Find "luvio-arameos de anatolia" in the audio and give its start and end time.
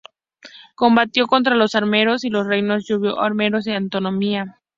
2.89-4.59